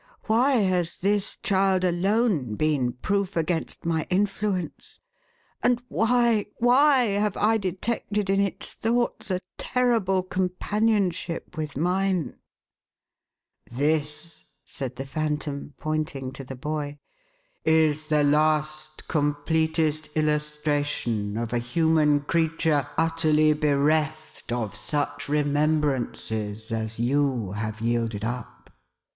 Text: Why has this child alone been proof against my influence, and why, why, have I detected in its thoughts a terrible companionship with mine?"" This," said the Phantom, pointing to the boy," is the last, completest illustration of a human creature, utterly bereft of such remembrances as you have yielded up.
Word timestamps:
Why 0.25 0.53
has 0.55 0.97
this 0.97 1.37
child 1.43 1.83
alone 1.83 2.55
been 2.55 2.93
proof 2.93 3.37
against 3.37 3.85
my 3.85 4.07
influence, 4.09 4.99
and 5.61 5.79
why, 5.89 6.47
why, 6.57 7.03
have 7.03 7.37
I 7.37 7.57
detected 7.59 8.27
in 8.27 8.39
its 8.39 8.73
thoughts 8.73 9.29
a 9.29 9.41
terrible 9.59 10.23
companionship 10.23 11.55
with 11.55 11.77
mine?"" 11.77 12.35
This," 13.81 14.43
said 14.65 14.95
the 14.95 15.05
Phantom, 15.05 15.75
pointing 15.77 16.31
to 16.31 16.43
the 16.43 16.55
boy," 16.55 16.97
is 17.63 18.07
the 18.07 18.23
last, 18.23 19.07
completest 19.07 20.09
illustration 20.15 21.37
of 21.37 21.53
a 21.53 21.59
human 21.59 22.21
creature, 22.21 22.87
utterly 22.97 23.53
bereft 23.53 24.51
of 24.51 24.73
such 24.73 25.29
remembrances 25.29 26.71
as 26.71 26.97
you 26.97 27.51
have 27.51 27.81
yielded 27.81 28.25
up. 28.25 28.71